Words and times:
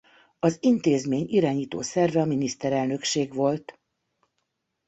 Az 0.39 0.57
intézmény 0.61 1.25
irányító 1.27 1.81
szerve 1.81 2.21
a 2.21 2.25
Miniszterelnökség 2.25 3.33
volt. 3.33 3.79